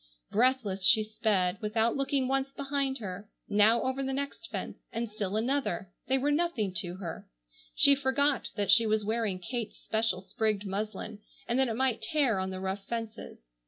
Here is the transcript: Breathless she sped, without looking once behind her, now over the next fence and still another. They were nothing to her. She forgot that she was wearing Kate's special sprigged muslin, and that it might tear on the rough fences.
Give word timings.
Breathless 0.31 0.83
she 0.83 1.03
sped, 1.03 1.59
without 1.61 1.95
looking 1.95 2.27
once 2.27 2.51
behind 2.53 2.97
her, 2.97 3.29
now 3.47 3.83
over 3.83 4.01
the 4.01 4.11
next 4.13 4.49
fence 4.49 4.79
and 4.91 5.07
still 5.07 5.37
another. 5.37 5.91
They 6.07 6.17
were 6.17 6.31
nothing 6.31 6.73
to 6.79 6.95
her. 6.95 7.27
She 7.75 7.93
forgot 7.93 8.49
that 8.55 8.71
she 8.71 8.87
was 8.87 9.05
wearing 9.05 9.37
Kate's 9.37 9.77
special 9.77 10.21
sprigged 10.21 10.65
muslin, 10.65 11.19
and 11.47 11.59
that 11.59 11.67
it 11.67 11.75
might 11.75 12.01
tear 12.01 12.39
on 12.39 12.49
the 12.49 12.59
rough 12.59 12.83
fences. 12.87 13.45